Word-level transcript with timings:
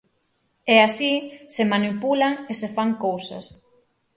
E 0.73 0.75
así 0.87 1.13
se 1.55 1.63
manipulan 1.73 2.33
e 2.51 2.53
se 2.61 2.67
fan 2.75 2.91
cousas. 3.05 3.45